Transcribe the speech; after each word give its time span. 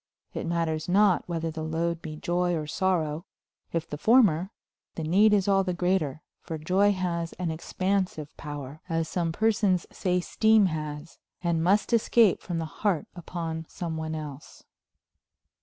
It 0.33 0.47
matters 0.47 0.89
not 0.89 1.29
whether 1.29 1.51
the 1.51 1.61
load 1.61 2.01
be 2.01 2.15
joy 2.15 2.55
or 2.55 2.65
sorrow; 2.65 3.27
if 3.71 3.87
the 3.87 3.99
former, 3.99 4.49
the 4.95 5.03
need 5.03 5.31
is 5.31 5.47
all 5.47 5.63
the 5.63 5.75
greater, 5.75 6.23
for 6.39 6.57
joy 6.57 6.91
has 6.91 7.33
an 7.33 7.51
expansive 7.51 8.35
power, 8.35 8.81
as 8.89 9.07
some 9.07 9.31
persons 9.31 9.85
say 9.91 10.19
steam 10.19 10.65
has, 10.65 11.19
and 11.43 11.63
must 11.63 11.93
escape 11.93 12.41
from 12.41 12.57
the 12.57 12.65
heart 12.81 13.05
upon 13.15 13.67
some 13.69 13.95
one 13.95 14.15
else. 14.15 14.63